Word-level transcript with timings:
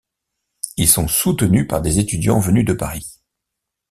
Ils 0.77 0.87
sont 0.87 1.07
soutenus 1.07 1.67
par 1.67 1.83
des 1.83 1.99
étudiants 1.99 2.39
venus 2.39 2.65
de 2.65 2.73
Paris. 2.73 3.19